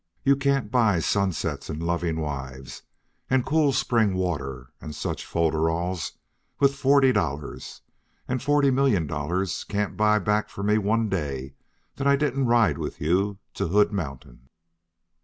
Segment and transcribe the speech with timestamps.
[0.23, 2.81] You can't buy sunsets, and loving wives,
[3.29, 6.13] and cool spring water, and such folderols,
[6.59, 7.81] with forty dollars;
[8.27, 11.53] and forty million dollars can't buy back for me one day
[11.97, 14.49] that I didn't ride with you to Hood Mountain."